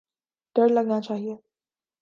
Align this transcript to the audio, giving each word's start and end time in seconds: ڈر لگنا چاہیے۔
ڈر 0.55 0.67
لگنا 0.75 0.99
چاہیے۔ 1.07 1.35